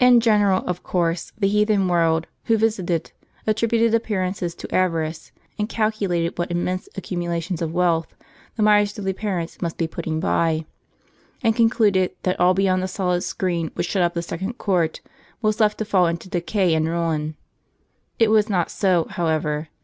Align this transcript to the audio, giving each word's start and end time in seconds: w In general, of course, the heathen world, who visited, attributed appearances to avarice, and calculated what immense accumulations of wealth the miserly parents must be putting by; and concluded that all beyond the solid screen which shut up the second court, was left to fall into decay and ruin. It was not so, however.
w 0.00 0.08
In 0.12 0.18
general, 0.20 0.64
of 0.66 0.82
course, 0.82 1.30
the 1.38 1.46
heathen 1.46 1.86
world, 1.86 2.26
who 2.46 2.56
visited, 2.58 3.12
attributed 3.46 3.94
appearances 3.94 4.52
to 4.56 4.74
avarice, 4.74 5.30
and 5.60 5.68
calculated 5.68 6.36
what 6.36 6.50
immense 6.50 6.88
accumulations 6.96 7.62
of 7.62 7.72
wealth 7.72 8.16
the 8.56 8.64
miserly 8.64 9.12
parents 9.12 9.62
must 9.62 9.76
be 9.78 9.86
putting 9.86 10.18
by; 10.18 10.66
and 11.40 11.54
concluded 11.54 12.10
that 12.24 12.40
all 12.40 12.52
beyond 12.52 12.82
the 12.82 12.88
solid 12.88 13.20
screen 13.20 13.70
which 13.74 13.86
shut 13.90 14.02
up 14.02 14.14
the 14.14 14.22
second 14.22 14.58
court, 14.58 15.00
was 15.40 15.60
left 15.60 15.78
to 15.78 15.84
fall 15.84 16.08
into 16.08 16.28
decay 16.28 16.74
and 16.74 16.88
ruin. 16.88 17.36
It 18.18 18.32
was 18.32 18.48
not 18.48 18.72
so, 18.72 19.06
however. 19.08 19.68